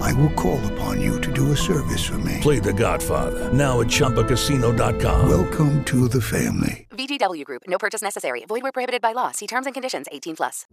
[0.00, 2.38] I will call upon you to do a service for me.
[2.40, 5.28] Play The Godfather now at ChumbaCasino.com.
[5.28, 6.86] Welcome to the family.
[6.90, 7.62] VGW Group.
[7.66, 8.44] No purchase necessary.
[8.46, 9.32] Void where prohibited by law.
[9.32, 10.06] See terms and conditions.
[10.10, 10.66] 18 plus.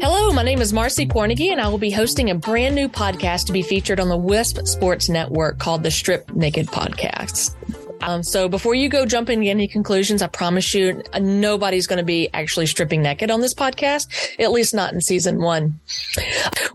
[0.00, 3.46] Hello, my name is Marcy Cornegie, and I will be hosting a brand new podcast
[3.46, 7.54] to be featured on the Wisp Sports Network called the Strip Naked Podcast.
[8.04, 12.28] Um, so before you go jumping any conclusions, I promise you nobody's going to be
[12.34, 15.80] actually stripping naked on this podcast, at least not in season one.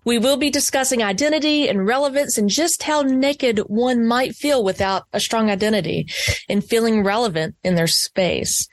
[0.06, 5.04] We will be discussing identity and relevance and just how naked one might feel without
[5.14, 6.08] a strong identity
[6.50, 8.68] and feeling relevant in their space.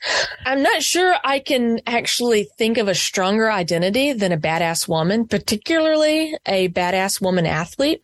[0.45, 5.27] I'm not sure I can actually think of a stronger identity than a badass woman,
[5.27, 8.03] particularly a badass woman athlete.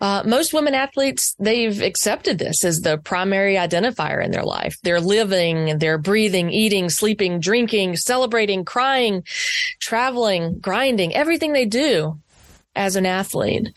[0.00, 4.76] Uh, most women athletes, they've accepted this as the primary identifier in their life.
[4.82, 9.24] They're living, they're breathing, eating, sleeping, drinking, celebrating, crying,
[9.80, 12.18] traveling, grinding, everything they do
[12.76, 13.72] as an athlete.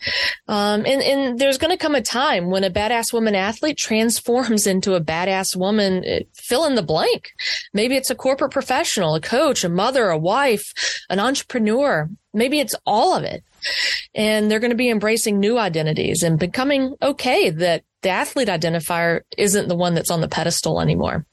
[0.48, 4.66] Um, and, and there's going to come a time when a badass woman athlete transforms
[4.74, 7.32] into a badass woman, eh, fill in the blank.
[7.72, 10.72] Maybe it's a corporate professional, a coach, a mother, a wife,
[11.10, 12.08] an entrepreneur.
[12.32, 13.44] Maybe it's all of it.
[14.14, 19.22] And they're going to be embracing new identities and becoming okay that the athlete identifier
[19.36, 21.26] isn't the one that's on the pedestal anymore.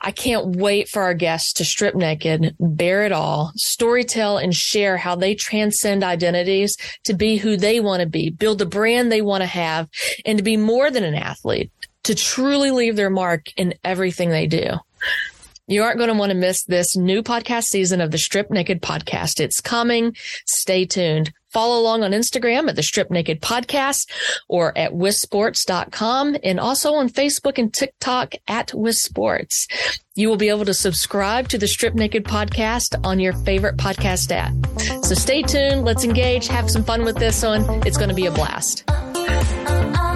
[0.00, 4.96] I can't wait for our guests to strip naked, bare it all, storytell and share
[4.96, 9.22] how they transcend identities to be who they want to be, build the brand they
[9.22, 9.88] want to have,
[10.24, 11.72] and to be more than an athlete,
[12.04, 14.74] to truly leave their mark in everything they do.
[15.68, 18.80] You aren't going to want to miss this new podcast season of the Strip Naked
[18.80, 19.40] Podcast.
[19.40, 20.14] It's coming.
[20.46, 21.32] Stay tuned.
[21.50, 24.08] Follow along on Instagram at the Strip Naked Podcast
[24.48, 29.66] or at wispsports.com and also on Facebook and TikTok at wispsports.
[30.14, 34.30] You will be able to subscribe to the Strip Naked Podcast on your favorite podcast
[34.30, 34.54] app.
[35.04, 35.84] So stay tuned.
[35.84, 36.46] Let's engage.
[36.46, 37.64] Have some fun with this one.
[37.84, 38.84] It's going to be a blast.
[38.88, 40.15] Uh, uh, uh.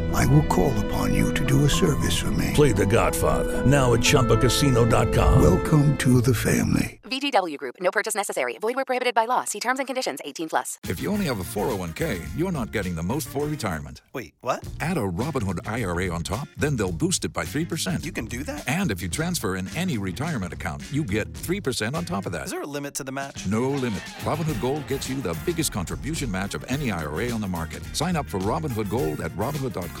[0.13, 2.51] I will call upon you to do a service for me.
[2.53, 5.41] Play The Godfather now at ChumbaCasino.com.
[5.41, 6.99] Welcome to the family.
[7.03, 7.75] VGW Group.
[7.81, 8.57] No purchase necessary.
[8.61, 9.43] Void where prohibited by law.
[9.43, 10.19] See terms and conditions.
[10.23, 10.79] 18 plus.
[10.87, 14.01] If you only have a 401k, you're not getting the most for retirement.
[14.13, 14.65] Wait, what?
[14.79, 18.05] Add a Robinhood IRA on top, then they'll boost it by 3%.
[18.05, 18.65] You can do that?
[18.67, 22.45] And if you transfer in any retirement account, you get 3% on top of that.
[22.45, 23.45] Is there a limit to the match?
[23.45, 24.03] No limit.
[24.21, 27.83] Robinhood Gold gets you the biggest contribution match of any IRA on the market.
[27.93, 30.00] Sign up for Robinhood Gold at Robinhood.com